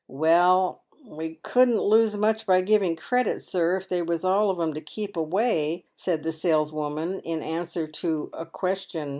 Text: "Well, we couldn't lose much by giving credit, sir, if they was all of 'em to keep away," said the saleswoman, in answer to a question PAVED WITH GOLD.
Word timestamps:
"Well, 0.23 0.81
we 1.05 1.35
couldn't 1.43 1.79
lose 1.83 2.17
much 2.17 2.47
by 2.47 2.61
giving 2.61 2.95
credit, 2.95 3.43
sir, 3.43 3.75
if 3.75 3.87
they 3.87 4.01
was 4.01 4.25
all 4.25 4.49
of 4.49 4.59
'em 4.59 4.73
to 4.73 4.81
keep 4.81 5.15
away," 5.15 5.85
said 5.95 6.23
the 6.23 6.31
saleswoman, 6.31 7.19
in 7.19 7.43
answer 7.43 7.85
to 7.85 8.31
a 8.33 8.47
question 8.47 8.99
PAVED 9.01 9.05
WITH 9.05 9.05
GOLD. 9.05 9.09